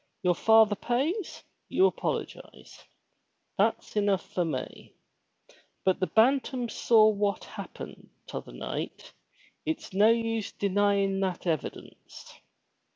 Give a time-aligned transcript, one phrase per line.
[0.23, 2.83] Your father pays, you apologize.
[3.59, 4.95] That's enough for me.
[5.83, 9.13] But the Bantam saw what happened t other night.
[9.63, 12.33] It's no use your denyin' that evidence."